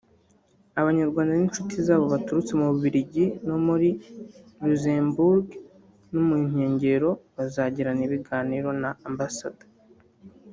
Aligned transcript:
Abanyarwanda 0.79 1.31
n’inshuti 1.33 1.75
zabo 1.87 2.05
baturutse 2.13 2.51
mu 2.59 2.65
Bubiligi 2.71 3.25
no 3.47 3.57
muri 3.65 3.89
Luxembourg 4.69 5.45
no 6.11 6.21
mu 6.27 6.35
nkengero 6.47 7.09
bazagirana 7.35 8.01
ibiganiro 8.07 8.69
na 8.81 8.91
Amb 9.07 9.21